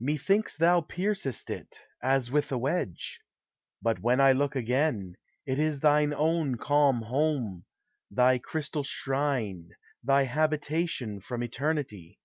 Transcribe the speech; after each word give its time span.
Methinks 0.00 0.56
thou 0.56 0.80
piercest 0.80 1.50
it, 1.50 1.78
As 2.02 2.32
with 2.32 2.50
a 2.50 2.58
wedge! 2.58 3.20
But 3.80 4.00
when 4.00 4.20
I 4.20 4.32
look 4.32 4.56
again, 4.56 5.14
It 5.46 5.60
is 5.60 5.78
thine 5.78 6.12
own 6.12 6.56
calm 6.56 7.02
home, 7.02 7.64
thy 8.10 8.40
crystal 8.40 8.82
shrine, 8.82 9.70
Thy 10.02 10.24
habitation 10.24 11.20
from 11.20 11.44
eternity 11.44 12.18